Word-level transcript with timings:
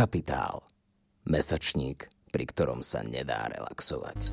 Kapitál. 0.00 0.64
Mesačník, 1.28 2.08
pri 2.32 2.48
ktorom 2.48 2.80
sa 2.80 3.04
nedá 3.04 3.52
relaxovať. 3.52 4.32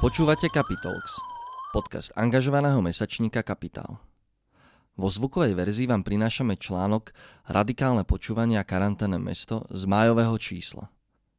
Počúvate 0.00 0.48
Capitalx, 0.48 1.20
podcast 1.76 2.16
angažovaného 2.16 2.80
mesačníka 2.80 3.44
Kapitál. 3.44 4.05
Vo 4.96 5.12
zvukovej 5.12 5.52
verzii 5.52 5.84
vám 5.84 6.00
prinášame 6.00 6.56
článok 6.56 7.12
Radikálne 7.52 8.08
počúvanie 8.08 8.56
a 8.56 8.64
karanténne 8.64 9.20
mesto 9.20 9.68
z 9.68 9.84
májového 9.84 10.32
čísla. 10.40 10.88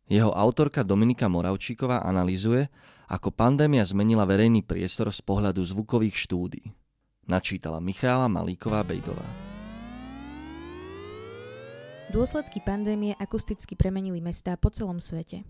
Jeho 0.05 0.29
autorka 0.29 0.85
Dominika 0.85 1.25
Moravčíková 1.25 2.05
analizuje, 2.05 2.69
ako 3.09 3.33
pandémia 3.33 3.81
zmenila 3.81 4.29
verejný 4.29 4.61
priestor 4.61 5.09
z 5.09 5.25
pohľadu 5.25 5.65
zvukových 5.65 6.15
štúdí. 6.15 6.69
Načítala 7.25 7.81
Michála 7.81 8.29
Malíková-Bejdová. 8.29 9.25
Dôsledky 12.13 12.61
pandémie 12.61 13.17
akusticky 13.17 13.73
premenili 13.73 14.21
mestá 14.21 14.53
po 14.55 14.69
celom 14.69 15.01
svete. 15.01 15.43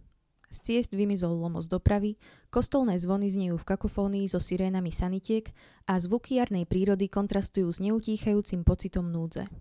Z 0.47 0.57
ciest 0.63 0.91
vymizol 0.95 1.35
lomos 1.35 1.67
dopravy, 1.67 2.15
kostolné 2.47 2.95
zvony 2.95 3.27
znejú 3.27 3.59
v 3.59 3.67
kakofónii 3.67 4.31
so 4.31 4.39
sirénami 4.39 4.95
sanitiek 4.95 5.51
a 5.83 5.99
zvuky 5.99 6.39
jarnej 6.39 6.63
prírody 6.63 7.11
kontrastujú 7.11 7.67
s 7.67 7.83
neutíchajúcim 7.83 8.63
pocitom 8.63 9.11
núdze. 9.11 9.51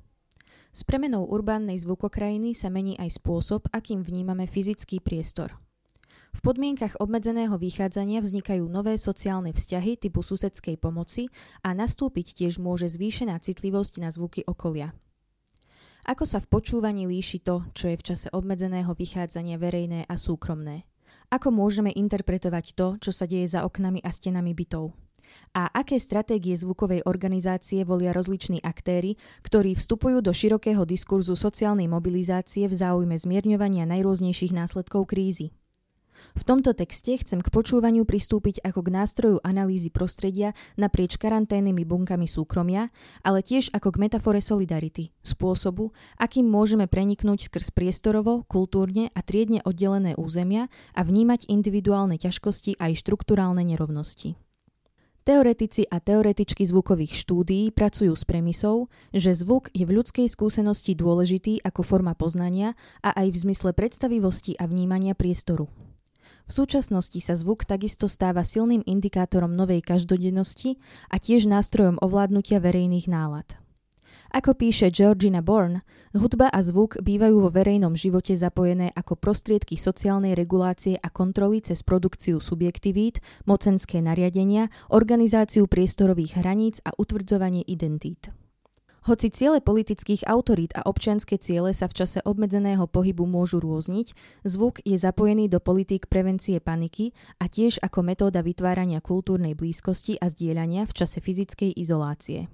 S 0.76 0.84
premenou 0.84 1.26
urbánnej 1.26 1.80
zvukokrajiny 1.82 2.54
sa 2.54 2.70
mení 2.70 2.94
aj 3.00 3.18
spôsob, 3.18 3.66
akým 3.72 4.04
vnímame 4.04 4.46
fyzický 4.46 5.02
priestor. 5.02 5.56
V 6.36 6.44
podmienkach 6.44 7.00
obmedzeného 7.00 7.56
vychádzania 7.56 8.20
vznikajú 8.20 8.68
nové 8.68 9.00
sociálne 9.00 9.56
vzťahy 9.56 9.96
typu 9.96 10.20
susedskej 10.20 10.76
pomoci 10.76 11.32
a 11.64 11.72
nastúpiť 11.72 12.36
tiež 12.36 12.60
môže 12.60 12.92
zvýšená 12.92 13.40
citlivosť 13.40 14.04
na 14.04 14.12
zvuky 14.12 14.44
okolia. 14.44 14.92
Ako 16.06 16.22
sa 16.22 16.38
v 16.38 16.46
počúvaní 16.46 17.10
líši 17.10 17.42
to, 17.42 17.66
čo 17.74 17.90
je 17.90 17.98
v 17.98 18.06
čase 18.14 18.30
obmedzeného 18.30 18.94
vychádzania 18.94 19.58
verejné 19.58 20.06
a 20.06 20.14
súkromné? 20.14 20.86
Ako 21.34 21.50
môžeme 21.50 21.90
interpretovať 21.90 22.78
to, 22.78 22.94
čo 23.02 23.10
sa 23.10 23.26
deje 23.26 23.50
za 23.50 23.66
oknami 23.66 23.98
a 24.06 24.14
stenami 24.14 24.54
bytov? 24.54 24.94
A 25.50 25.66
aké 25.74 25.98
stratégie 25.98 26.54
zvukovej 26.54 27.02
organizácie 27.10 27.82
volia 27.82 28.14
rozliční 28.14 28.62
aktéry, 28.62 29.18
ktorí 29.42 29.74
vstupujú 29.74 30.22
do 30.22 30.30
širokého 30.30 30.86
diskurzu 30.86 31.34
sociálnej 31.34 31.90
mobilizácie 31.90 32.70
v 32.70 32.78
záujme 32.78 33.18
zmierňovania 33.18 33.82
najrôznejších 33.90 34.54
následkov 34.54 35.10
krízy? 35.10 35.55
V 36.34 36.42
tomto 36.42 36.74
texte 36.74 37.14
chcem 37.20 37.38
k 37.38 37.52
počúvaniu 37.52 38.02
pristúpiť 38.02 38.64
ako 38.66 38.82
k 38.82 38.92
nástroju 38.96 39.38
analýzy 39.46 39.92
prostredia 39.94 40.56
naprieč 40.74 41.20
karanténnymi 41.20 41.86
bunkami 41.86 42.26
súkromia, 42.26 42.90
ale 43.22 43.46
tiež 43.46 43.70
ako 43.70 43.94
k 43.94 44.00
metafore 44.08 44.42
solidarity, 44.42 45.14
spôsobu, 45.22 45.94
akým 46.18 46.50
môžeme 46.50 46.90
preniknúť 46.90 47.46
skrz 47.46 47.70
priestorovo, 47.70 48.42
kultúrne 48.50 49.14
a 49.14 49.20
triedne 49.22 49.62
oddelené 49.62 50.18
územia 50.18 50.66
a 50.96 51.06
vnímať 51.06 51.46
individuálne 51.46 52.18
ťažkosti 52.18 52.80
aj 52.82 52.98
štruktúrálne 52.98 53.62
nerovnosti. 53.62 54.34
Teoretici 55.26 55.82
a 55.90 55.98
teoretičky 55.98 56.62
zvukových 56.62 57.18
štúdií 57.18 57.74
pracujú 57.74 58.14
s 58.14 58.22
premisou, 58.22 58.86
že 59.10 59.34
zvuk 59.34 59.74
je 59.74 59.82
v 59.82 59.98
ľudskej 59.98 60.30
skúsenosti 60.30 60.94
dôležitý 60.94 61.66
ako 61.66 61.82
forma 61.82 62.14
poznania 62.14 62.78
a 63.02 63.10
aj 63.10 63.34
v 63.34 63.40
zmysle 63.42 63.74
predstavivosti 63.74 64.54
a 64.54 64.70
vnímania 64.70 65.18
priestoru. 65.18 65.66
V 66.46 66.54
súčasnosti 66.54 67.18
sa 67.18 67.34
zvuk 67.34 67.66
takisto 67.66 68.06
stáva 68.06 68.46
silným 68.46 68.86
indikátorom 68.86 69.50
novej 69.50 69.82
každodennosti 69.82 70.78
a 71.10 71.18
tiež 71.18 71.50
nástrojom 71.50 71.98
ovládnutia 71.98 72.62
verejných 72.62 73.10
nálad. 73.10 73.58
Ako 74.30 74.54
píše 74.54 74.94
Georgina 74.94 75.42
Bourne, 75.42 75.82
hudba 76.14 76.46
a 76.50 76.62
zvuk 76.62 77.02
bývajú 77.02 77.46
vo 77.46 77.50
verejnom 77.50 77.98
živote 77.98 78.38
zapojené 78.38 78.94
ako 78.94 79.18
prostriedky 79.18 79.74
sociálnej 79.74 80.38
regulácie 80.38 80.94
a 80.98 81.10
kontroly 81.10 81.66
cez 81.66 81.82
produkciu 81.82 82.38
subjektivít, 82.38 83.18
mocenské 83.46 83.98
nariadenia, 83.98 84.70
organizáciu 84.94 85.66
priestorových 85.66 86.38
hraníc 86.42 86.78
a 86.86 86.94
utvrdzovanie 86.94 87.66
identít. 87.66 88.30
Hoci 89.06 89.30
ciele 89.30 89.62
politických 89.62 90.26
autorít 90.26 90.74
a 90.74 90.82
občianske 90.82 91.38
ciele 91.38 91.70
sa 91.70 91.86
v 91.86 91.94
čase 91.94 92.18
obmedzeného 92.26 92.90
pohybu 92.90 93.22
môžu 93.22 93.62
rôzniť, 93.62 94.18
zvuk 94.42 94.82
je 94.82 94.98
zapojený 94.98 95.46
do 95.46 95.62
politík 95.62 96.10
prevencie 96.10 96.58
paniky 96.58 97.14
a 97.38 97.46
tiež 97.46 97.78
ako 97.86 98.02
metóda 98.02 98.42
vytvárania 98.42 98.98
kultúrnej 98.98 99.54
blízkosti 99.54 100.18
a 100.18 100.26
zdieľania 100.26 100.90
v 100.90 100.96
čase 100.98 101.22
fyzickej 101.22 101.78
izolácie. 101.78 102.50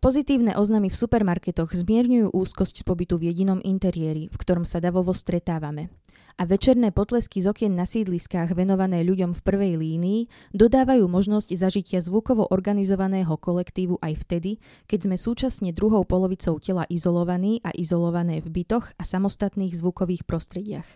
Pozitívne 0.00 0.56
oznamy 0.56 0.88
v 0.88 0.96
supermarketoch 1.04 1.68
zmierňujú 1.76 2.32
úzkosť 2.32 2.80
z 2.80 2.84
pobytu 2.88 3.20
v 3.20 3.28
jedinom 3.28 3.60
interiéri, 3.60 4.32
v 4.32 4.36
ktorom 4.40 4.64
sa 4.64 4.80
davovo 4.80 5.12
stretávame 5.12 5.92
a 6.36 6.44
večerné 6.44 6.92
potlesky 6.92 7.40
z 7.40 7.48
okien 7.48 7.72
na 7.72 7.88
sídliskách 7.88 8.52
venované 8.52 9.00
ľuďom 9.00 9.32
v 9.32 9.40
prvej 9.40 9.74
línii 9.80 10.20
dodávajú 10.52 11.08
možnosť 11.08 11.56
zažitia 11.56 12.04
zvukovo 12.04 12.44
organizovaného 12.52 13.32
kolektívu 13.40 13.96
aj 14.04 14.20
vtedy, 14.20 14.60
keď 14.84 15.08
sme 15.08 15.16
súčasne 15.16 15.70
druhou 15.72 16.04
polovicou 16.04 16.60
tela 16.60 16.84
izolovaní 16.92 17.64
a 17.64 17.72
izolované 17.72 18.44
v 18.44 18.62
bytoch 18.62 18.92
a 19.00 19.02
samostatných 19.02 19.72
zvukových 19.72 20.28
prostrediach. 20.28 20.88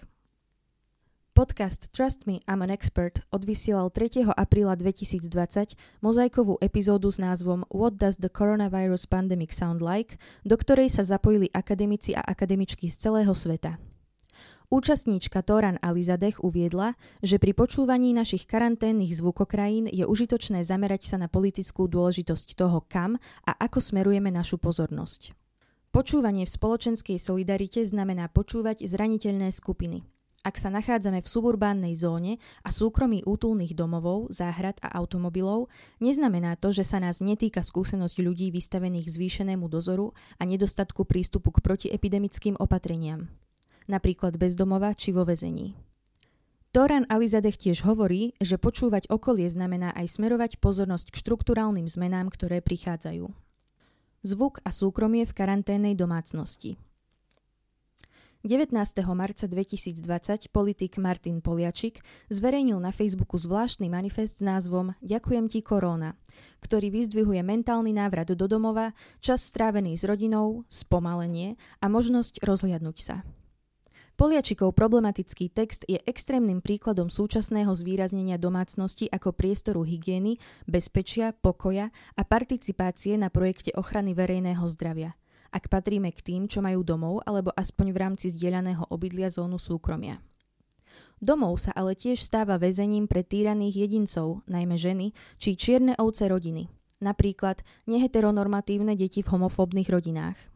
Podcast 1.33 1.89
Trust 1.97 2.29
Me, 2.29 2.45
I'm 2.45 2.61
an 2.61 2.69
Expert 2.69 3.25
odvysielal 3.33 3.89
3. 3.89 4.29
apríla 4.37 4.77
2020 4.77 5.73
mozaikovú 6.05 6.61
epizódu 6.61 7.09
s 7.09 7.17
názvom 7.17 7.65
What 7.73 7.97
does 7.97 8.21
the 8.21 8.29
coronavirus 8.29 9.09
pandemic 9.09 9.57
sound 9.57 9.81
like, 9.81 10.21
do 10.45 10.61
ktorej 10.61 10.93
sa 10.93 11.01
zapojili 11.01 11.49
akademici 11.57 12.13
a 12.13 12.21
akademičky 12.21 12.93
z 12.93 13.09
celého 13.09 13.33
sveta. 13.33 13.81
Účastníčka 14.71 15.43
Toran 15.43 15.83
Alizadech 15.83 16.47
uviedla, 16.47 16.95
že 17.27 17.43
pri 17.43 17.59
počúvaní 17.59 18.15
našich 18.15 18.47
karanténnych 18.47 19.19
zvukokrajín 19.19 19.91
je 19.91 20.07
užitočné 20.07 20.63
zamerať 20.63 21.11
sa 21.11 21.19
na 21.19 21.27
politickú 21.27 21.91
dôležitosť 21.91 22.55
toho, 22.55 22.79
kam 22.87 23.19
a 23.43 23.51
ako 23.59 23.83
smerujeme 23.83 24.31
našu 24.31 24.63
pozornosť. 24.63 25.35
Počúvanie 25.91 26.47
v 26.47 26.55
spoločenskej 26.55 27.19
solidarite 27.19 27.83
znamená 27.83 28.31
počúvať 28.31 28.87
zraniteľné 28.87 29.51
skupiny. 29.51 30.07
Ak 30.47 30.55
sa 30.55 30.71
nachádzame 30.71 31.19
v 31.19 31.27
suburbánnej 31.27 31.99
zóne 31.99 32.39
a 32.63 32.71
súkromí 32.71 33.27
útulných 33.27 33.75
domovov, 33.75 34.31
záhrad 34.31 34.79
a 34.87 34.95
automobilov, 35.03 35.67
neznamená 35.99 36.55
to, 36.55 36.71
že 36.71 36.87
sa 36.87 37.03
nás 37.03 37.19
netýka 37.19 37.67
skúsenosť 37.67 38.23
ľudí 38.23 38.55
vystavených 38.55 39.11
zvýšenému 39.19 39.67
dozoru 39.67 40.15
a 40.39 40.47
nedostatku 40.47 41.03
prístupu 41.11 41.59
k 41.59 41.59
protiepidemickým 41.59 42.55
opatreniam 42.55 43.27
napríklad 43.91 44.39
bezdomova 44.39 44.95
či 44.95 45.11
vo 45.11 45.27
vezení. 45.27 45.75
Toran 46.71 47.03
Alizadech 47.11 47.59
tiež 47.59 47.83
hovorí, 47.83 48.39
že 48.39 48.55
počúvať 48.55 49.11
okolie 49.11 49.51
znamená 49.51 49.91
aj 49.91 50.07
smerovať 50.07 50.63
pozornosť 50.63 51.11
k 51.11 51.19
štruktúrálnym 51.19 51.91
zmenám, 51.91 52.31
ktoré 52.31 52.63
prichádzajú. 52.63 53.27
Zvuk 54.23 54.63
a 54.63 54.71
súkromie 54.71 55.27
v 55.27 55.35
karanténnej 55.35 55.99
domácnosti. 55.99 56.79
19. 58.41 58.73
marca 59.13 59.45
2020 59.45 60.49
politik 60.49 60.97
Martin 60.97 61.45
Poliačik 61.45 62.01
zverejnil 62.33 62.81
na 62.81 62.89
Facebooku 62.89 63.37
zvláštny 63.37 63.91
manifest 63.93 64.41
s 64.41 64.47
názvom 64.47 64.97
Ďakujem 65.05 65.51
ti 65.51 65.61
korona, 65.61 66.17
ktorý 66.65 66.89
vyzdvihuje 66.89 67.43
mentálny 67.45 67.93
návrat 67.93 68.33
do 68.33 68.49
domova, 68.49 68.97
čas 69.21 69.45
strávený 69.45 69.99
s 69.99 70.09
rodinou, 70.09 70.65
spomalenie 70.73 71.61
a 71.85 71.93
možnosť 71.93 72.41
rozhliadnúť 72.41 72.99
sa. 73.03 73.17
Poliačikov 74.21 74.77
problematický 74.77 75.49
text 75.49 75.89
je 75.89 75.97
extrémnym 76.05 76.61
príkladom 76.61 77.09
súčasného 77.09 77.73
zvýraznenia 77.73 78.37
domácnosti 78.37 79.09
ako 79.09 79.33
priestoru 79.33 79.81
hygieny, 79.81 80.37
bezpečia, 80.69 81.33
pokoja 81.33 81.89
a 81.89 82.23
participácie 82.29 83.17
na 83.17 83.33
projekte 83.33 83.73
ochrany 83.73 84.13
verejného 84.13 84.61
zdravia. 84.69 85.17
Ak 85.49 85.73
patríme 85.73 86.13
k 86.13 86.21
tým, 86.21 86.53
čo 86.53 86.61
majú 86.61 86.85
domov 86.85 87.25
alebo 87.25 87.49
aspoň 87.57 87.97
v 87.97 87.97
rámci 87.97 88.29
zdieľaného 88.29 88.93
obydlia 88.93 89.33
zónu 89.33 89.57
súkromia. 89.57 90.21
Domov 91.17 91.57
sa 91.57 91.73
ale 91.73 91.97
tiež 91.97 92.21
stáva 92.21 92.61
väzením 92.61 93.09
pre 93.09 93.25
týraných 93.25 93.89
jedincov, 93.89 94.45
najmä 94.45 94.77
ženy, 94.77 95.17
či 95.41 95.57
čierne 95.57 95.97
ovce 95.97 96.29
rodiny, 96.29 96.69
napríklad 97.01 97.65
neheteronormatívne 97.89 99.01
deti 99.01 99.25
v 99.25 99.33
homofóbnych 99.33 99.89
rodinách. 99.89 100.50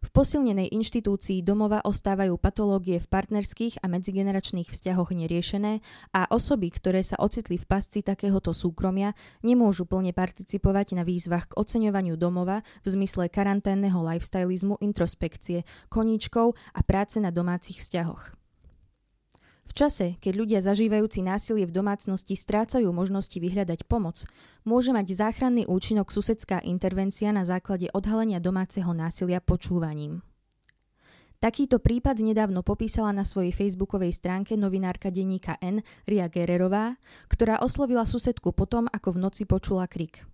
V 0.00 0.08
posilnenej 0.16 0.72
inštitúcii 0.72 1.44
domova 1.44 1.84
ostávajú 1.84 2.40
patológie 2.40 2.96
v 3.04 3.10
partnerských 3.12 3.84
a 3.84 3.86
medzigeneračných 3.92 4.72
vzťahoch 4.72 5.12
neriešené 5.12 5.84
a 6.16 6.24
osoby, 6.32 6.72
ktoré 6.72 7.04
sa 7.04 7.20
ocitli 7.20 7.60
v 7.60 7.68
pasci 7.68 8.00
takéhoto 8.00 8.56
súkromia, 8.56 9.12
nemôžu 9.44 9.84
plne 9.84 10.16
participovať 10.16 10.96
na 10.96 11.04
výzvach 11.04 11.52
k 11.52 11.56
oceňovaniu 11.60 12.16
domova 12.16 12.64
v 12.80 12.96
zmysle 12.96 13.28
karanténneho 13.28 14.00
lifestylizmu, 14.00 14.80
introspekcie, 14.80 15.68
koníčkov 15.92 16.56
a 16.72 16.80
práce 16.80 17.20
na 17.20 17.28
domácich 17.28 17.84
vzťahoch. 17.84 18.39
V 19.70 19.86
čase, 19.86 20.18
keď 20.18 20.34
ľudia 20.34 20.58
zažívajúci 20.66 21.22
násilie 21.22 21.62
v 21.62 21.70
domácnosti 21.70 22.34
strácajú 22.34 22.90
možnosti 22.90 23.38
vyhľadať 23.38 23.86
pomoc, 23.86 24.26
môže 24.66 24.90
mať 24.90 25.14
záchranný 25.14 25.70
účinok 25.70 26.10
susedská 26.10 26.58
intervencia 26.66 27.30
na 27.30 27.46
základe 27.46 27.86
odhalenia 27.94 28.42
domáceho 28.42 28.90
násilia 28.90 29.38
počúvaním. 29.38 30.26
Takýto 31.38 31.78
prípad 31.78 32.18
nedávno 32.18 32.66
popísala 32.66 33.14
na 33.14 33.22
svojej 33.22 33.54
facebookovej 33.54 34.10
stránke 34.10 34.58
novinárka 34.58 35.06
denníka 35.14 35.54
N 35.62 35.86
Ria 36.02 36.26
Gererová, 36.26 36.98
ktorá 37.30 37.62
oslovila 37.62 38.10
susedku 38.10 38.50
potom, 38.50 38.90
ako 38.90 39.14
v 39.14 39.22
noci 39.22 39.46
počula 39.46 39.86
krik. 39.86 40.26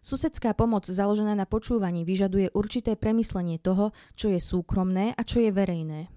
Susedská 0.00 0.56
pomoc 0.56 0.88
založená 0.88 1.36
na 1.36 1.44
počúvaní 1.44 2.08
vyžaduje 2.08 2.56
určité 2.56 2.96
premyslenie 2.96 3.60
toho, 3.60 3.92
čo 4.16 4.32
je 4.32 4.40
súkromné 4.40 5.12
a 5.12 5.22
čo 5.28 5.44
je 5.44 5.52
verejné– 5.52 6.08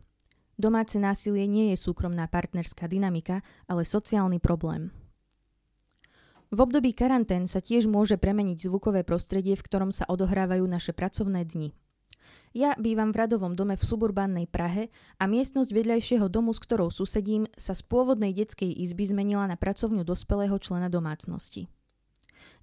Domáce 0.59 1.00
násilie 1.00 1.47
nie 1.47 1.71
je 1.71 1.79
súkromná 1.79 2.27
partnerská 2.27 2.91
dynamika, 2.91 3.39
ale 3.63 3.88
sociálny 3.88 4.44
problém. 4.44 4.91
V 6.51 6.59
období 6.59 6.91
karantén 6.91 7.47
sa 7.47 7.63
tiež 7.63 7.88
môže 7.88 8.19
premeniť 8.19 8.67
zvukové 8.67 9.07
prostredie, 9.07 9.56
v 9.56 9.63
ktorom 9.63 9.95
sa 9.95 10.03
odohrávajú 10.11 10.67
naše 10.67 10.91
pracovné 10.91 11.47
dni. 11.47 11.71
Ja 12.51 12.75
bývam 12.75 13.15
v 13.15 13.23
radovom 13.23 13.56
dome 13.56 13.79
v 13.79 13.88
suburbánnej 13.88 14.51
Prahe 14.51 14.91
a 15.15 15.31
miestnosť 15.31 15.71
vedľajšieho 15.71 16.27
domu, 16.27 16.51
s 16.51 16.59
ktorou 16.59 16.91
susedím, 16.91 17.47
sa 17.55 17.71
z 17.71 17.85
pôvodnej 17.88 18.35
detskej 18.35 18.73
izby 18.83 19.07
zmenila 19.07 19.47
na 19.47 19.55
pracovňu 19.55 20.03
dospelého 20.03 20.59
člena 20.59 20.91
domácnosti. 20.91 21.71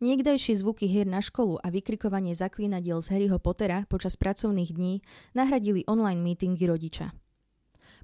Niekdajšie 0.04 0.60
zvuky 0.60 0.84
hier 0.84 1.08
na 1.08 1.24
školu 1.24 1.56
a 1.64 1.72
vykrikovanie 1.72 2.36
zaklínadiel 2.36 3.00
z 3.00 3.08
Harryho 3.16 3.40
Pottera 3.40 3.88
počas 3.88 4.20
pracovných 4.20 4.74
dní 4.76 5.00
nahradili 5.32 5.88
online 5.88 6.20
meetingy 6.20 6.68
rodiča. 6.68 7.16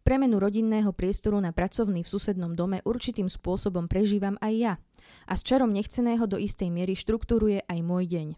Premenu 0.02 0.42
rodinného 0.42 0.90
priestoru 0.90 1.38
na 1.38 1.54
pracovný 1.54 2.02
v 2.02 2.10
susednom 2.10 2.58
dome 2.58 2.82
určitým 2.82 3.30
spôsobom 3.30 3.86
prežívam 3.86 4.34
aj 4.42 4.54
ja 4.58 4.74
a 5.30 5.38
s 5.38 5.46
čarom 5.46 5.70
nechceného 5.70 6.26
do 6.26 6.42
istej 6.42 6.74
miery 6.74 6.98
štruktúruje 6.98 7.62
aj 7.70 7.78
môj 7.86 8.10
deň. 8.10 8.28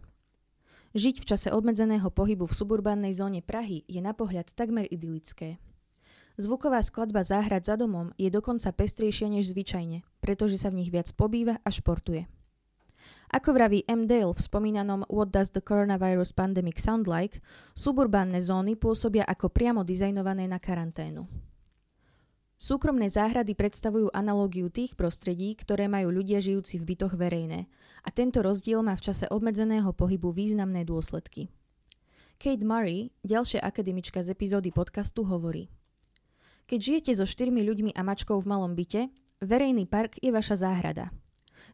Žiť 0.93 1.17
v 1.25 1.27
čase 1.27 1.49
obmedzeného 1.49 2.13
pohybu 2.13 2.45
v 2.45 2.53
suburbánnej 2.53 3.17
zóne 3.17 3.41
Prahy 3.41 3.81
je 3.89 4.05
na 4.05 4.13
pohľad 4.13 4.53
takmer 4.53 4.85
idylické. 4.93 5.57
Zvuková 6.37 6.85
skladba 6.85 7.25
záhrad 7.25 7.65
za 7.65 7.81
domom 7.81 8.13
je 8.21 8.29
dokonca 8.29 8.69
pestrejšia 8.69 9.33
než 9.33 9.57
zvyčajne, 9.57 10.05
pretože 10.21 10.61
sa 10.61 10.69
v 10.69 10.85
nich 10.85 10.93
viac 10.93 11.09
pobýva 11.17 11.65
a 11.65 11.69
športuje. 11.73 12.29
Ako 13.33 13.57
vraví 13.57 13.89
M. 13.89 14.05
Dale 14.05 14.31
v 14.31 14.39
spomínanom 14.39 15.09
What 15.09 15.33
Does 15.33 15.51
the 15.57 15.65
Coronavirus 15.65 16.37
Pandemic 16.37 16.77
Sound 16.77 17.09
Like, 17.09 17.41
suburbánne 17.73 18.39
zóny 18.39 18.77
pôsobia 18.77 19.25
ako 19.25 19.49
priamo 19.49 19.81
dizajnované 19.81 20.45
na 20.45 20.61
karanténu. 20.61 21.54
Súkromné 22.55 23.11
záhrady 23.11 23.59
predstavujú 23.59 24.15
analógiu 24.15 24.71
tých 24.71 24.95
prostredí, 24.95 25.59
ktoré 25.59 25.91
majú 25.91 26.15
ľudia 26.15 26.39
žijúci 26.39 26.79
v 26.79 26.95
bytoch 26.95 27.19
verejné 27.19 27.67
a 28.07 28.09
tento 28.15 28.47
rozdiel 28.47 28.79
má 28.87 28.95
v 28.95 29.11
čase 29.11 29.27
obmedzeného 29.27 29.91
pohybu 29.91 30.31
významné 30.31 30.87
dôsledky. 30.87 31.51
Kate 32.39 32.63
Murray, 32.63 33.11
ďalšia 33.27 33.59
akademička 33.59 34.23
z 34.23 34.39
epizódy 34.39 34.71
podcastu, 34.71 35.27
hovorí 35.27 35.67
Keď 36.71 36.79
žijete 36.79 37.13
so 37.19 37.27
štyrmi 37.27 37.59
ľuďmi 37.67 37.91
a 37.99 38.07
mačkou 38.07 38.39
v 38.39 38.47
malom 38.47 38.79
byte, 38.79 39.11
verejný 39.43 39.91
park 39.91 40.23
je 40.23 40.31
vaša 40.31 40.63
záhrada. 40.63 41.11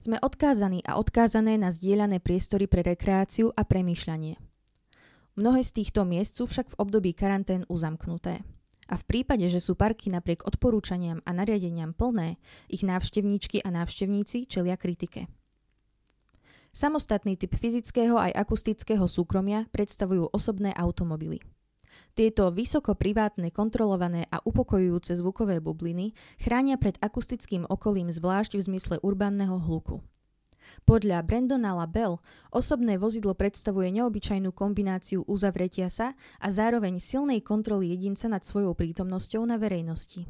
Sme 0.01 0.17
odkázaní 0.17 0.81
a 0.89 0.97
odkázané 0.97 1.61
na 1.61 1.69
zdieľané 1.69 2.25
priestory 2.25 2.65
pre 2.65 2.81
rekreáciu 2.81 3.53
a 3.53 3.69
premýšľanie. 3.69 4.41
Mnohé 5.37 5.61
z 5.61 5.71
týchto 5.77 6.09
miest 6.09 6.41
sú 6.41 6.49
však 6.49 6.73
v 6.73 6.79
období 6.81 7.13
karantén 7.13 7.69
uzamknuté 7.69 8.41
a 8.91 8.99
v 8.99 9.07
prípade, 9.07 9.47
že 9.47 9.63
sú 9.63 9.79
parky 9.79 10.11
napriek 10.11 10.43
odporúčaniam 10.43 11.23
a 11.23 11.31
nariadeniam 11.31 11.95
plné, 11.95 12.43
ich 12.67 12.83
návštevníčky 12.83 13.63
a 13.63 13.71
návštevníci 13.71 14.51
čelia 14.51 14.75
kritike. 14.75 15.31
Samostatný 16.75 17.39
typ 17.39 17.55
fyzického 17.55 18.19
aj 18.19 18.35
akustického 18.35 19.07
súkromia 19.07 19.71
predstavujú 19.71 20.31
osobné 20.35 20.75
automobily. 20.75 21.39
Tieto 22.15 22.51
vysoko 22.51 22.99
privátne, 22.99 23.55
kontrolované 23.55 24.27
a 24.35 24.43
upokojujúce 24.43 25.15
zvukové 25.19 25.63
bubliny 25.63 26.15
chránia 26.43 26.75
pred 26.75 26.99
akustickým 26.99 27.67
okolím 27.71 28.11
zvlášť 28.11 28.59
v 28.59 28.65
zmysle 28.67 28.97
urbánneho 29.03 29.63
hluku. 29.63 30.03
Podľa 30.85 31.23
Brandona 31.23 31.77
Labelle 31.77 32.19
osobné 32.51 32.97
vozidlo 32.97 33.37
predstavuje 33.37 33.91
neobyčajnú 33.95 34.51
kombináciu 34.55 35.25
uzavretia 35.27 35.91
sa 35.93 36.19
a 36.39 36.49
zároveň 36.51 36.99
silnej 36.99 37.45
kontroly 37.45 37.95
jedinca 37.95 38.27
nad 38.27 38.43
svojou 38.43 38.75
prítomnosťou 38.75 39.47
na 39.47 39.57
verejnosti. 39.57 40.27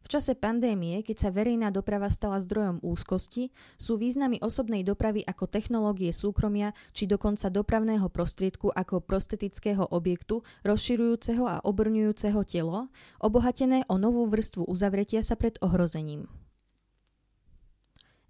V 0.00 0.08
čase 0.08 0.32
pandémie, 0.32 1.04
keď 1.04 1.28
sa 1.28 1.30
verejná 1.30 1.68
doprava 1.68 2.08
stala 2.08 2.40
zdrojom 2.40 2.80
úzkosti, 2.80 3.52
sú 3.76 4.00
významy 4.00 4.40
osobnej 4.40 4.80
dopravy 4.80 5.20
ako 5.22 5.44
technológie 5.46 6.10
súkromia 6.10 6.72
či 6.96 7.04
dokonca 7.04 7.52
dopravného 7.52 8.08
prostriedku 8.08 8.72
ako 8.72 9.04
prostetického 9.04 9.92
objektu 9.92 10.40
rozširujúceho 10.64 11.44
a 11.44 11.60
obrňujúceho 11.62 12.40
telo, 12.48 12.88
obohatené 13.20 13.84
o 13.92 14.00
novú 14.00 14.24
vrstvu 14.26 14.66
uzavretia 14.66 15.20
sa 15.20 15.36
pred 15.36 15.60
ohrozením. 15.60 16.26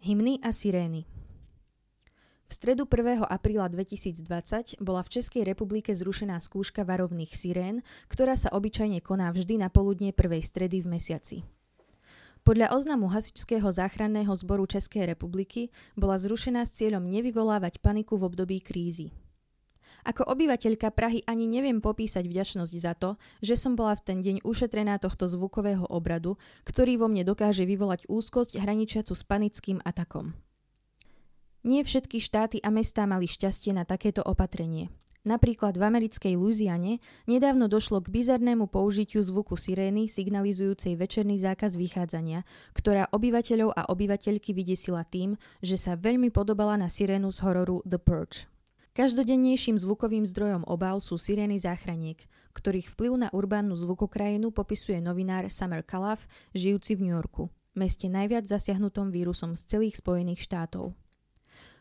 Hymny 0.01 0.41
a 0.41 0.49
sirény 0.49 1.05
v 2.51 2.53
stredu 2.59 2.83
1. 2.83 3.31
apríla 3.31 3.71
2020 3.71 4.83
bola 4.83 5.07
v 5.07 5.13
Českej 5.13 5.47
republike 5.47 5.95
zrušená 5.95 6.35
skúška 6.43 6.83
varovných 6.83 7.31
sirén, 7.31 7.87
ktorá 8.11 8.35
sa 8.35 8.51
obyčajne 8.51 8.99
koná 9.07 9.31
vždy 9.31 9.63
na 9.63 9.71
poludne 9.71 10.11
prvej 10.11 10.43
stredy 10.43 10.83
v 10.83 10.99
mesiaci. 10.99 11.37
Podľa 12.43 12.75
oznamu 12.75 13.07
hasičského 13.07 13.71
záchranného 13.71 14.35
zboru 14.35 14.67
Českej 14.67 15.07
republiky 15.07 15.71
bola 15.95 16.19
zrušená 16.19 16.67
s 16.67 16.75
cieľom 16.81 17.07
nevyvolávať 17.07 17.79
paniku 17.79 18.19
v 18.19 18.35
období 18.35 18.59
krízy. 18.59 19.15
Ako 20.05 20.25
obyvateľka 20.29 20.89
Prahy 20.93 21.21
ani 21.29 21.45
neviem 21.45 21.85
popísať 21.85 22.25
vďačnosť 22.25 22.75
za 22.77 22.93
to, 22.97 23.21
že 23.45 23.57
som 23.57 23.77
bola 23.77 23.97
v 23.97 24.05
ten 24.05 24.19
deň 24.25 24.37
ušetrená 24.45 24.97
tohto 24.97 25.29
zvukového 25.29 25.85
obradu, 25.89 26.41
ktorý 26.65 27.01
vo 27.01 27.07
mne 27.09 27.25
dokáže 27.27 27.69
vyvolať 27.69 28.09
úzkosť 28.09 28.57
hraničiacu 28.57 29.13
s 29.13 29.23
panickým 29.25 29.79
atakom. 29.85 30.33
Nie 31.61 31.85
všetky 31.85 32.25
štáty 32.25 32.57
a 32.65 32.73
mestá 32.73 33.05
mali 33.05 33.29
šťastie 33.29 33.77
na 33.77 33.85
takéto 33.85 34.25
opatrenie. 34.25 34.89
Napríklad 35.21 35.77
v 35.77 35.85
americkej 35.85 36.33
Louisiane 36.41 36.97
nedávno 37.29 37.69
došlo 37.69 38.01
k 38.01 38.09
bizarnému 38.09 38.73
použitiu 38.73 39.21
zvuku 39.21 39.53
sirény 39.53 40.09
signalizujúcej 40.09 40.97
večerný 40.97 41.37
zákaz 41.37 41.77
vychádzania, 41.77 42.49
ktorá 42.73 43.05
obyvateľov 43.13 43.77
a 43.77 43.93
obyvateľky 43.93 44.57
vydesila 44.57 45.05
tým, 45.05 45.37
že 45.61 45.77
sa 45.77 46.01
veľmi 46.01 46.33
podobala 46.33 46.81
na 46.81 46.89
sirénu 46.89 47.29
z 47.29 47.45
hororu 47.45 47.85
The 47.85 48.01
Purge. 48.01 48.49
Každodennejším 49.01 49.81
zvukovým 49.81 50.29
zdrojom 50.29 50.69
obav 50.69 51.01
sú 51.01 51.17
sirény 51.17 51.57
záchraniek, 51.57 52.21
ktorých 52.53 52.93
vplyv 52.93 53.13
na 53.17 53.29
urbánnu 53.33 53.73
zvukokrajinu 53.73 54.53
popisuje 54.53 55.01
novinár 55.01 55.49
Summer 55.49 55.81
Calaf, 55.81 56.29
žijúci 56.53 57.01
v 57.01 57.09
New 57.09 57.17
Yorku, 57.17 57.49
meste 57.73 58.13
najviac 58.13 58.45
zasiahnutom 58.45 59.09
vírusom 59.09 59.57
z 59.57 59.65
celých 59.73 60.05
Spojených 60.05 60.45
štátov. 60.45 60.93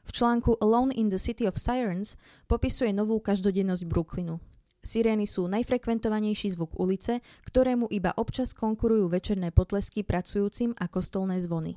V 0.08 0.12
článku 0.16 0.64
Alone 0.64 0.96
in 0.96 1.12
the 1.12 1.20
City 1.20 1.44
of 1.44 1.60
Sirens 1.60 2.16
popisuje 2.48 2.96
novú 2.96 3.20
každodennosť 3.20 3.84
Brooklynu. 3.84 4.40
Sirény 4.80 5.28
sú 5.28 5.52
najfrekventovanejší 5.52 6.56
zvuk 6.56 6.80
ulice, 6.80 7.20
ktorému 7.44 7.92
iba 7.92 8.16
občas 8.16 8.56
konkurujú 8.56 9.12
večerné 9.12 9.52
potlesky 9.52 10.08
pracujúcim 10.08 10.72
a 10.80 10.88
kostolné 10.88 11.44
zvony. 11.44 11.76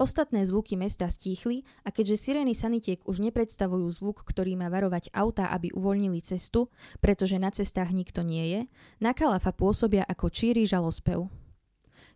Ostatné 0.00 0.42
zvuky 0.48 0.74
mesta 0.80 1.06
stíchli 1.06 1.68
a 1.84 1.92
keďže 1.92 2.28
sirény 2.30 2.56
sanitiek 2.56 3.04
už 3.04 3.20
nepredstavujú 3.20 3.86
zvuk, 3.92 4.24
ktorý 4.24 4.56
má 4.56 4.72
varovať 4.72 5.12
auta, 5.12 5.52
aby 5.52 5.68
uvoľnili 5.72 6.18
cestu, 6.24 6.72
pretože 6.98 7.36
na 7.36 7.52
cestách 7.52 7.92
nikto 7.92 8.24
nie 8.24 8.44
je, 8.48 8.60
na 9.04 9.12
Kalafa 9.12 9.52
pôsobia 9.52 10.02
ako 10.08 10.32
číry 10.32 10.64
žalospev. 10.64 11.28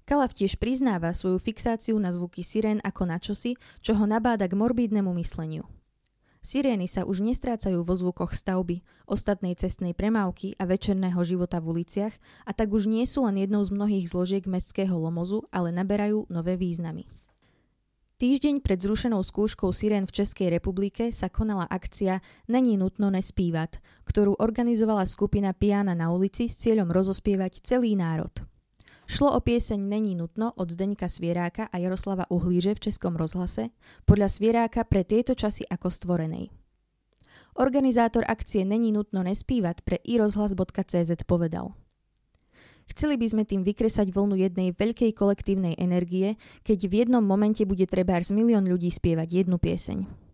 Kalaf 0.06 0.38
tiež 0.38 0.62
priznáva 0.62 1.10
svoju 1.10 1.42
fixáciu 1.42 1.98
na 1.98 2.14
zvuky 2.14 2.46
sirén 2.46 2.78
ako 2.86 3.02
na 3.10 3.18
čosi, 3.18 3.58
čo 3.82 3.98
ho 3.98 4.06
nabáda 4.06 4.46
k 4.46 4.54
morbídnemu 4.54 5.10
mysleniu. 5.18 5.66
Sirény 6.46 6.86
sa 6.86 7.02
už 7.02 7.26
nestrácajú 7.26 7.82
vo 7.82 7.90
zvukoch 7.90 8.30
stavby, 8.30 8.86
ostatnej 9.10 9.58
cestnej 9.58 9.98
premávky 9.98 10.54
a 10.62 10.70
večerného 10.70 11.18
života 11.26 11.58
v 11.58 11.82
uliciach 11.82 12.14
a 12.46 12.54
tak 12.54 12.70
už 12.70 12.86
nie 12.86 13.02
sú 13.02 13.26
len 13.26 13.42
jednou 13.42 13.66
z 13.66 13.74
mnohých 13.74 14.06
zložiek 14.06 14.46
mestského 14.46 14.94
lomozu, 14.94 15.42
ale 15.50 15.74
naberajú 15.74 16.30
nové 16.30 16.54
významy. 16.54 17.10
Týždeň 18.16 18.64
pred 18.64 18.80
zrušenou 18.80 19.20
skúškou 19.20 19.68
sirén 19.76 20.08
v 20.08 20.24
Českej 20.24 20.48
republike 20.48 21.12
sa 21.12 21.28
konala 21.28 21.68
akcia 21.68 22.24
Není 22.48 22.80
nutno 22.80 23.12
nespívať, 23.12 23.76
ktorú 24.08 24.40
organizovala 24.40 25.04
skupina 25.04 25.52
Piana 25.52 25.92
na 25.92 26.08
ulici 26.08 26.48
s 26.48 26.56
cieľom 26.56 26.88
rozospievať 26.88 27.60
celý 27.60 27.92
národ. 27.92 28.32
Šlo 29.04 29.36
o 29.36 29.40
pieseň 29.44 29.76
Není 29.76 30.16
nutno 30.16 30.56
od 30.56 30.72
Zdeňka 30.72 31.12
Svieráka 31.12 31.68
a 31.68 31.76
Jaroslava 31.76 32.24
Uhlíže 32.32 32.72
v 32.80 32.88
Českom 32.88 33.20
rozhlase, 33.20 33.68
podľa 34.08 34.32
Svieráka 34.32 34.88
pre 34.88 35.04
tieto 35.04 35.36
časy 35.36 35.68
ako 35.68 35.92
stvorenej. 35.92 36.48
Organizátor 37.60 38.24
akcie 38.24 38.64
Není 38.64 38.96
nutno 38.96 39.28
nespívať 39.28 39.84
pre 39.84 40.00
irozhlas.cz 40.00 41.20
povedal– 41.28 41.76
Chceli 42.86 43.18
by 43.18 43.26
sme 43.26 43.42
tým 43.42 43.66
vykresať 43.66 44.14
vlnu 44.14 44.38
jednej 44.38 44.70
veľkej 44.70 45.10
kolektívnej 45.12 45.74
energie, 45.76 46.38
keď 46.62 46.78
v 46.86 46.92
jednom 47.04 47.22
momente 47.22 47.66
bude 47.66 47.84
treba 47.90 48.18
z 48.22 48.30
milión 48.32 48.64
ľudí 48.64 48.88
spievať 48.88 49.44
jednu 49.44 49.58
pieseň. 49.58 50.26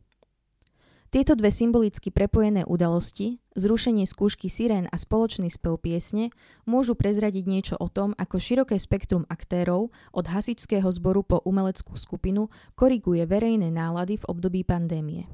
Tieto 1.12 1.36
dve 1.36 1.52
symbolicky 1.52 2.08
prepojené 2.08 2.64
udalosti, 2.64 3.36
zrušenie 3.52 4.08
skúšky 4.08 4.48
sirén 4.48 4.88
a 4.88 4.96
spoločný 4.96 5.52
spev 5.52 5.76
piesne, 5.76 6.32
môžu 6.64 6.96
prezradiť 6.96 7.44
niečo 7.44 7.76
o 7.76 7.92
tom, 7.92 8.16
ako 8.16 8.40
široké 8.40 8.80
spektrum 8.80 9.28
aktérov, 9.28 9.92
od 10.16 10.24
hasičského 10.24 10.88
zboru 10.88 11.20
po 11.20 11.44
umeleckú 11.44 12.00
skupinu, 12.00 12.48
koriguje 12.72 13.28
verejné 13.28 13.68
nálady 13.68 14.24
v 14.24 14.28
období 14.28 14.64
pandémie. 14.64 15.28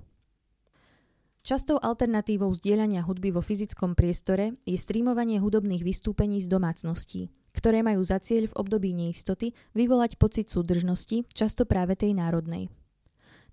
Častou 1.49 1.81
alternatívou 1.81 2.53
zdieľania 2.53 3.01
hudby 3.09 3.33
vo 3.33 3.41
fyzickom 3.41 3.97
priestore 3.97 4.61
je 4.69 4.77
streamovanie 4.77 5.41
hudobných 5.41 5.81
vystúpení 5.81 6.45
z 6.45 6.49
domácností, 6.53 7.33
ktoré 7.57 7.81
majú 7.81 8.05
za 8.05 8.21
cieľ 8.21 8.53
v 8.53 8.59
období 8.61 8.93
neistoty 8.93 9.57
vyvolať 9.73 10.21
pocit 10.21 10.53
súdržnosti, 10.53 11.25
často 11.33 11.65
práve 11.65 11.97
tej 11.97 12.13
národnej 12.13 12.69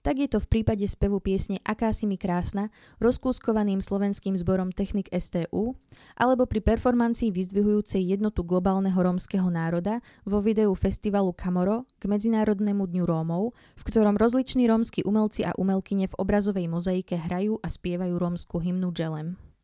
tak 0.05 0.21
je 0.21 0.29
to 0.29 0.37
v 0.37 0.61
prípade 0.61 0.85
spevu 0.85 1.17
piesne 1.17 1.57
Aká 1.65 1.89
mi 2.05 2.13
krásna, 2.13 2.69
rozkúskovaným 3.01 3.81
slovenským 3.81 4.37
zborom 4.37 4.69
Technik 4.69 5.09
STU, 5.09 5.73
alebo 6.13 6.45
pri 6.45 6.61
performancii 6.61 7.33
vyzdvihujúcej 7.33 8.05
jednotu 8.13 8.45
globálneho 8.45 9.01
rómskeho 9.01 9.49
národa 9.49 10.05
vo 10.21 10.45
videu 10.45 10.69
festivalu 10.77 11.33
Kamoro 11.33 11.89
k 11.97 12.05
Medzinárodnému 12.05 12.85
dňu 12.85 13.01
Rómov, 13.01 13.57
v 13.73 13.83
ktorom 13.89 14.13
rozliční 14.13 14.69
rómsky 14.69 15.01
umelci 15.01 15.41
a 15.41 15.57
umelkyne 15.57 16.05
v 16.05 16.17
obrazovej 16.21 16.69
mozaike 16.69 17.17
hrajú 17.17 17.57
a 17.57 17.67
spievajú 17.67 18.13
rómsku 18.13 18.61
hymnu 18.61 18.93
Dželem. 18.93 19.54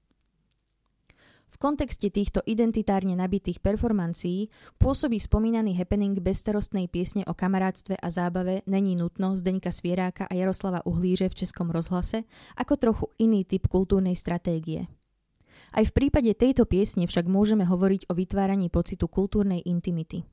V 1.51 1.59
kontexte 1.59 2.07
týchto 2.07 2.39
identitárne 2.47 3.11
nabitých 3.11 3.59
performancií 3.59 4.47
pôsobí 4.79 5.19
spomínaný 5.19 5.75
happening 5.75 6.15
bezstarostnej 6.15 6.87
piesne 6.87 7.27
o 7.27 7.35
kamarátstve 7.35 7.99
a 7.99 8.07
zábave 8.07 8.63
Není 8.71 8.95
nutno 8.95 9.35
Zdeňka 9.35 9.67
Svieráka 9.67 10.31
a 10.31 10.33
Jaroslava 10.33 10.79
Uhlíže 10.87 11.27
v 11.27 11.43
Českom 11.43 11.67
rozhlase 11.67 12.23
ako 12.55 12.73
trochu 12.79 13.05
iný 13.19 13.43
typ 13.43 13.67
kultúrnej 13.67 14.15
stratégie. 14.15 14.87
Aj 15.75 15.83
v 15.83 15.91
prípade 15.91 16.31
tejto 16.39 16.63
piesne 16.63 17.03
však 17.03 17.27
môžeme 17.27 17.67
hovoriť 17.67 18.07
o 18.07 18.15
vytváraní 18.15 18.71
pocitu 18.71 19.11
kultúrnej 19.11 19.59
intimity. 19.67 20.23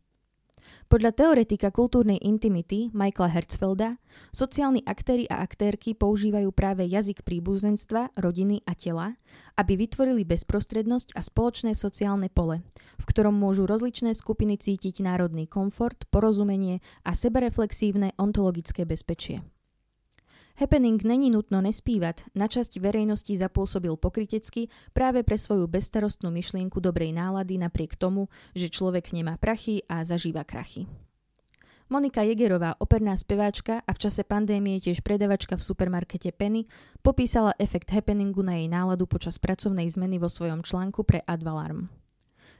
Podľa 0.88 1.12
teoretika 1.12 1.68
kultúrnej 1.68 2.16
intimity 2.24 2.88
Michaela 2.96 3.28
Herzfelda 3.28 4.00
sociálni 4.32 4.80
aktéry 4.88 5.28
a 5.28 5.44
aktérky 5.44 5.92
používajú 5.92 6.48
práve 6.48 6.88
jazyk 6.88 7.28
príbuzenstva, 7.28 8.16
rodiny 8.16 8.64
a 8.64 8.72
tela, 8.72 9.12
aby 9.60 9.84
vytvorili 9.84 10.24
bezprostrednosť 10.24 11.12
a 11.12 11.20
spoločné 11.20 11.76
sociálne 11.76 12.32
pole, 12.32 12.64
v 12.96 13.04
ktorom 13.04 13.36
môžu 13.36 13.68
rozličné 13.68 14.16
skupiny 14.16 14.56
cítiť 14.56 15.04
národný 15.04 15.44
komfort, 15.44 16.08
porozumenie 16.08 16.80
a 17.04 17.12
sebareflexívne 17.12 18.16
ontologické 18.16 18.88
bezpečie. 18.88 19.44
Happening 20.58 20.98
není 21.06 21.30
nutno 21.30 21.62
nespívať, 21.62 22.34
na 22.34 22.50
časť 22.50 22.82
verejnosti 22.82 23.30
zapôsobil 23.30 23.94
pokrytecky 23.94 24.66
práve 24.90 25.22
pre 25.22 25.38
svoju 25.38 25.70
bezstarostnú 25.70 26.34
myšlienku 26.34 26.82
dobrej 26.82 27.14
nálady 27.14 27.62
napriek 27.62 27.94
tomu, 27.94 28.26
že 28.58 28.66
človek 28.66 29.14
nemá 29.14 29.38
prachy 29.38 29.86
a 29.86 30.02
zažíva 30.02 30.42
krachy. 30.42 30.90
Monika 31.86 32.26
Jegerová, 32.26 32.74
operná 32.82 33.14
speváčka 33.14 33.86
a 33.86 33.90
v 33.94 34.02
čase 34.02 34.26
pandémie 34.26 34.82
tiež 34.82 35.06
predavačka 35.06 35.54
v 35.54 35.62
supermarkete 35.62 36.34
Penny, 36.34 36.66
popísala 37.06 37.54
efekt 37.62 37.94
happeningu 37.94 38.42
na 38.42 38.58
jej 38.58 38.66
náladu 38.66 39.06
počas 39.06 39.38
pracovnej 39.38 39.86
zmeny 39.86 40.18
vo 40.18 40.26
svojom 40.26 40.66
článku 40.66 41.06
pre 41.06 41.22
Advalarm. 41.22 41.86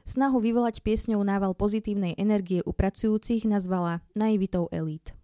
Snahu 0.07 0.39
vyvolať 0.39 0.87
piesňou 0.87 1.19
nával 1.19 1.51
pozitívnej 1.51 2.15
energie 2.15 2.63
u 2.63 2.71
pracujúcich 2.71 3.43
nazvala 3.43 3.99
naivitou 4.15 4.71
elít. 4.71 5.18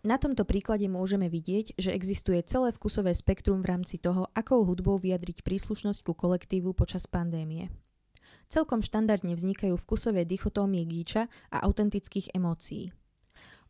Na 0.00 0.16
tomto 0.16 0.48
príklade 0.48 0.88
môžeme 0.88 1.28
vidieť, 1.28 1.76
že 1.76 1.92
existuje 1.92 2.40
celé 2.48 2.72
vkusové 2.72 3.12
spektrum 3.12 3.60
v 3.60 3.68
rámci 3.68 4.00
toho, 4.00 4.32
akou 4.32 4.64
hudbou 4.64 4.96
vyjadriť 4.96 5.44
príslušnosť 5.44 6.00
ku 6.00 6.16
kolektívu 6.16 6.72
počas 6.72 7.04
pandémie. 7.04 7.68
Celkom 8.48 8.80
štandardne 8.80 9.36
vznikajú 9.36 9.76
vkusové 9.76 10.24
dichotómie 10.24 10.88
gíča 10.88 11.28
a 11.52 11.56
autentických 11.68 12.32
emócií. 12.32 12.96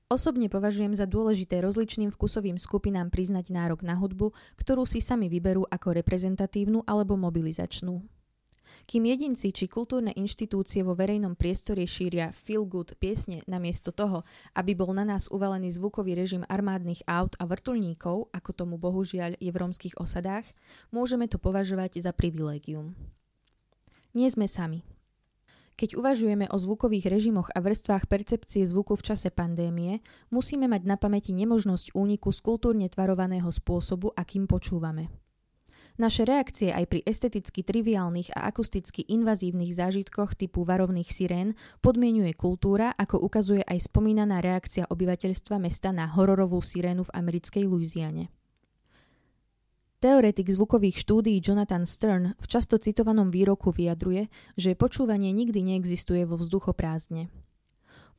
Osobne 0.07 0.47
považujem 0.47 0.95
za 0.95 1.07
dôležité 1.07 1.63
rozličným 1.63 2.15
vkusovým 2.15 2.63
skupinám 2.63 3.11
priznať 3.11 3.51
nárok 3.51 3.83
na 3.83 3.99
hudbu, 3.99 4.31
ktorú 4.59 4.87
si 4.87 5.03
sami 5.03 5.27
vyberú 5.27 5.67
ako 5.67 5.99
reprezentatívnu 5.99 6.87
alebo 6.87 7.19
mobilizačnú. 7.19 8.03
Kým 8.91 9.07
jedinci 9.07 9.55
či 9.55 9.71
kultúrne 9.71 10.11
inštitúcie 10.19 10.83
vo 10.83 10.99
verejnom 10.99 11.39
priestore 11.39 11.87
šíria 11.87 12.35
feel 12.35 12.67
good 12.67 12.91
piesne 12.99 13.39
namiesto 13.47 13.95
toho, 13.95 14.27
aby 14.59 14.75
bol 14.75 14.91
na 14.91 15.07
nás 15.07 15.31
uvalený 15.31 15.71
zvukový 15.79 16.19
režim 16.19 16.43
armádnych 16.51 17.07
aut 17.07 17.39
a 17.39 17.47
vrtulníkov, 17.47 18.35
ako 18.35 18.51
tomu 18.51 18.83
bohužiaľ 18.83 19.39
je 19.39 19.47
v 19.47 19.61
rómskych 19.63 19.95
osadách, 19.95 20.43
môžeme 20.91 21.31
to 21.31 21.39
považovať 21.39 22.03
za 22.03 22.11
privilégium. 22.11 22.99
Nie 24.11 24.27
sme 24.27 24.51
sami. 24.51 24.83
Keď 25.79 25.95
uvažujeme 25.95 26.51
o 26.51 26.59
zvukových 26.59 27.15
režimoch 27.15 27.47
a 27.55 27.63
vrstvách 27.63 28.11
percepcie 28.11 28.67
zvuku 28.67 28.99
v 28.99 29.07
čase 29.07 29.31
pandémie, 29.31 30.03
musíme 30.35 30.67
mať 30.67 30.83
na 30.91 30.99
pamäti 30.99 31.31
nemožnosť 31.31 31.95
úniku 31.95 32.35
z 32.35 32.43
kultúrne 32.43 32.91
tvarovaného 32.91 33.55
spôsobu, 33.55 34.11
akým 34.19 34.51
počúvame. 34.51 35.30
Naše 36.01 36.25
reakcie 36.25 36.73
aj 36.73 36.89
pri 36.89 37.01
esteticky 37.05 37.61
triviálnych 37.61 38.33
a 38.33 38.49
akusticky 38.49 39.05
invazívnych 39.13 39.77
zážitkoch 39.77 40.33
typu 40.33 40.65
varovných 40.65 41.13
sirén 41.13 41.53
podmienuje 41.85 42.33
kultúra, 42.33 42.97
ako 42.97 43.21
ukazuje 43.21 43.61
aj 43.61 43.85
spomínaná 43.85 44.41
reakcia 44.41 44.89
obyvateľstva 44.89 45.61
mesta 45.61 45.93
na 45.93 46.09
hororovú 46.09 46.65
sirénu 46.65 47.05
v 47.05 47.13
americkej 47.13 47.69
Louisiane. 47.69 48.33
Teoretik 50.01 50.49
zvukových 50.49 51.05
štúdií 51.05 51.37
Jonathan 51.45 51.85
Stern 51.85 52.33
v 52.41 52.47
často 52.49 52.81
citovanom 52.81 53.29
výroku 53.29 53.69
vyjadruje, 53.69 54.33
že 54.57 54.73
počúvanie 54.73 55.37
nikdy 55.37 55.61
neexistuje 55.61 56.25
vo 56.25 56.41
vzduchoprázdne. 56.41 57.29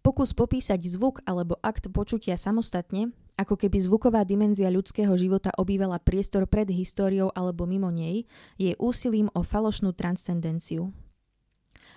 Pokus 0.02 0.34
popísať 0.34 0.82
zvuk 0.90 1.22
alebo 1.30 1.62
akt 1.62 1.90
počutia 1.94 2.34
samostatne 2.34 3.14
ako 3.42 3.58
keby 3.58 3.82
zvuková 3.82 4.22
dimenzia 4.22 4.70
ľudského 4.70 5.10
života 5.18 5.50
obývala 5.58 5.98
priestor 5.98 6.46
pred 6.46 6.70
históriou 6.70 7.34
alebo 7.34 7.66
mimo 7.66 7.90
nej, 7.90 8.30
je 8.62 8.78
úsilím 8.78 9.34
o 9.34 9.42
falošnú 9.42 9.98
transcendenciu. 9.98 10.94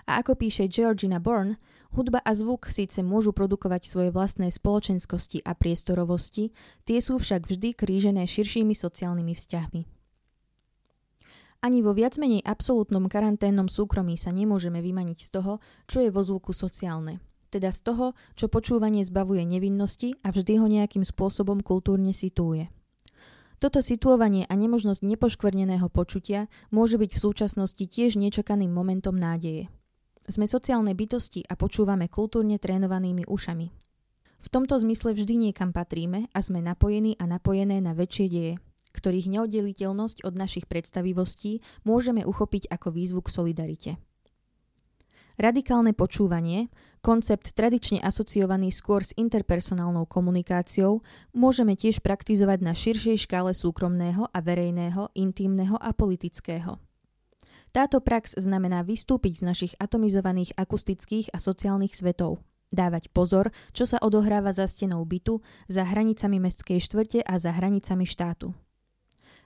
A 0.08 0.24
ako 0.24 0.40
píše 0.40 0.68
Georgina 0.68 1.20
Bourne, 1.20 1.60
hudba 1.92 2.20
a 2.24 2.32
zvuk 2.32 2.72
síce 2.72 3.04
môžu 3.04 3.36
produkovať 3.36 3.88
svoje 3.88 4.08
vlastné 4.12 4.48
spoločenskosti 4.52 5.44
a 5.44 5.52
priestorovosti, 5.52 6.52
tie 6.88 6.98
sú 7.04 7.20
však 7.20 7.44
vždy 7.44 7.76
krížené 7.76 8.24
širšími 8.24 8.72
sociálnymi 8.72 9.32
vzťahmi. 9.36 9.82
Ani 11.64 11.80
vo 11.80 11.96
viac 11.96 12.20
menej 12.20 12.44
absolútnom 12.44 13.08
karanténnom 13.08 13.68
súkromí 13.72 14.20
sa 14.20 14.28
nemôžeme 14.32 14.84
vymaniť 14.84 15.18
z 15.24 15.28
toho, 15.40 15.52
čo 15.88 16.04
je 16.04 16.12
vo 16.12 16.20
zvuku 16.20 16.56
sociálne– 16.56 17.20
teda 17.54 17.70
z 17.70 17.80
toho, 17.86 18.06
čo 18.34 18.50
počúvanie 18.50 19.06
zbavuje 19.06 19.46
nevinnosti 19.46 20.18
a 20.26 20.34
vždy 20.34 20.58
ho 20.58 20.66
nejakým 20.66 21.06
spôsobom 21.06 21.62
kultúrne 21.62 22.10
situuje. 22.10 22.66
Toto 23.62 23.78
situovanie 23.78 24.44
a 24.50 24.54
nemožnosť 24.58 25.06
nepoškvrneného 25.06 25.86
počutia 25.88 26.50
môže 26.74 26.98
byť 26.98 27.10
v 27.14 27.22
súčasnosti 27.22 27.84
tiež 27.86 28.18
nečakaným 28.18 28.68
momentom 28.68 29.14
nádeje. 29.14 29.70
Sme 30.26 30.50
sociálne 30.50 30.92
bytosti 30.92 31.46
a 31.46 31.54
počúvame 31.54 32.10
kultúrne 32.10 32.58
trénovanými 32.58 33.24
ušami. 33.30 33.66
V 34.44 34.48
tomto 34.52 34.76
zmysle 34.76 35.16
vždy 35.16 35.48
niekam 35.48 35.72
patríme 35.72 36.28
a 36.34 36.38
sme 36.44 36.60
napojení 36.60 37.16
a 37.16 37.24
napojené 37.24 37.80
na 37.80 37.96
väčšie 37.96 38.26
deje, 38.28 38.54
ktorých 38.92 39.32
neoddeliteľnosť 39.32 40.28
od 40.28 40.34
našich 40.36 40.68
predstavivostí 40.68 41.64
môžeme 41.88 42.26
uchopiť 42.28 42.68
ako 42.68 42.88
výzvu 42.92 43.20
k 43.24 43.32
solidarite. 43.32 43.90
Radikálne 45.34 45.90
počúvanie, 45.92 46.70
koncept 47.02 47.58
tradične 47.58 47.98
asociovaný 47.98 48.70
skôr 48.70 49.02
s 49.02 49.10
interpersonálnou 49.18 50.06
komunikáciou, 50.06 51.02
môžeme 51.34 51.74
tiež 51.74 51.98
praktizovať 52.00 52.58
na 52.62 52.70
širšej 52.70 53.26
škále 53.26 53.50
súkromného 53.50 54.30
a 54.30 54.38
verejného, 54.38 55.10
intimného 55.18 55.74
a 55.74 55.90
politického. 55.90 56.78
Táto 57.74 57.98
prax 57.98 58.38
znamená 58.38 58.86
vystúpiť 58.86 59.42
z 59.42 59.46
našich 59.46 59.72
atomizovaných 59.82 60.54
akustických 60.54 61.34
a 61.34 61.42
sociálnych 61.42 61.98
svetov, 61.98 62.38
Dávať 62.74 63.14
pozor, 63.14 63.54
čo 63.70 63.86
sa 63.86 64.02
odohráva 64.02 64.50
za 64.50 64.66
stenou 64.66 65.06
bytu, 65.06 65.38
za 65.70 65.86
hranicami 65.86 66.42
mestskej 66.42 66.82
štvrte 66.82 67.20
a 67.22 67.38
za 67.38 67.54
hranicami 67.54 68.02
štátu. 68.02 68.50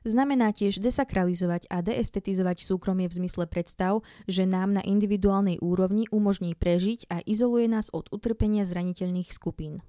Znamená 0.06 0.54
tiež 0.54 0.82
desakralizovať 0.82 1.70
a 1.70 1.82
deestetizovať 1.82 2.62
súkromie 2.62 3.06
v 3.06 3.16
zmysle 3.24 3.46
predstav, 3.50 4.02
že 4.26 4.46
nám 4.46 4.74
na 4.76 4.82
individuálnej 4.82 5.58
úrovni 5.62 6.06
umožní 6.10 6.54
prežiť 6.58 7.06
a 7.08 7.22
izoluje 7.22 7.70
nás 7.70 7.88
od 7.94 8.10
utrpenia 8.10 8.66
zraniteľných 8.66 9.30
skupín. 9.30 9.80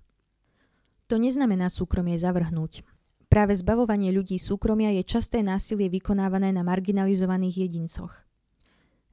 To 1.09 1.17
neznamená 1.17 1.73
súkromie 1.73 2.21
zavrhnúť. 2.21 2.85
Práve 3.29 3.53
zbavovanie 3.57 4.13
ľudí 4.13 4.37
súkromia 4.37 4.93
je 4.93 5.05
časté 5.05 5.41
násilie 5.45 5.89
vykonávané 5.89 6.49
na 6.53 6.65
marginalizovaných 6.65 7.69
jedincoch. 7.69 8.28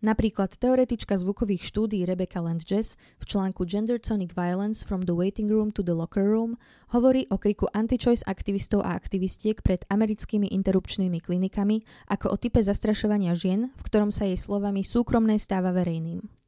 Napríklad 0.05 0.53
teoretička 0.61 1.17
zvukových 1.17 1.65
štúdí 1.73 2.05
Rebecca 2.05 2.45
Landjess 2.45 3.01
v 3.17 3.25
článku 3.25 3.65
Gender 3.65 3.97
Sonic 3.97 4.37
Violence 4.37 4.85
from 4.85 5.09
the 5.09 5.17
Waiting 5.17 5.49
Room 5.49 5.73
to 5.73 5.81
the 5.81 5.97
Locker 5.97 6.21
Room 6.21 6.61
hovorí 6.93 7.25
o 7.33 7.41
kriku 7.41 7.65
anti-choice 7.73 8.21
aktivistov 8.29 8.85
a 8.85 8.93
aktivistiek 8.93 9.65
pred 9.65 9.89
americkými 9.89 10.53
interrupčnými 10.53 11.25
klinikami 11.25 11.81
ako 12.13 12.29
o 12.29 12.37
type 12.37 12.61
zastrašovania 12.61 13.33
žien, 13.33 13.73
v 13.73 13.83
ktorom 13.89 14.13
sa 14.13 14.29
jej 14.29 14.37
slovami 14.37 14.85
súkromné 14.85 15.41
stáva 15.41 15.73
verejným. 15.73 16.46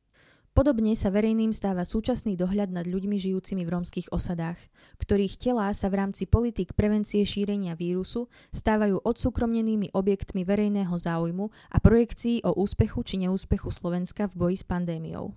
Podobne 0.58 0.98
sa 0.98 1.14
verejným 1.14 1.54
stáva 1.54 1.86
súčasný 1.86 2.34
dohľad 2.34 2.74
nad 2.74 2.82
ľuďmi 2.82 3.14
žijúcimi 3.14 3.62
v 3.62 3.78
rómskych 3.78 4.10
osadách, 4.10 4.58
ktorých 4.98 5.38
telá 5.38 5.70
sa 5.70 5.86
v 5.86 6.02
rámci 6.02 6.26
politik 6.26 6.74
prevencie 6.74 7.22
šírenia 7.22 7.78
vírusu 7.78 8.26
stávajú 8.50 8.98
odsúkromnenými 9.06 9.94
objektmi 9.94 10.42
verejného 10.42 10.90
záujmu 10.90 11.54
a 11.70 11.78
projekcií 11.78 12.42
o 12.42 12.58
úspechu 12.58 13.06
či 13.06 13.22
neúspechu 13.22 13.70
Slovenska 13.70 14.26
v 14.26 14.34
boji 14.34 14.56
s 14.58 14.66
pandémiou. 14.66 15.30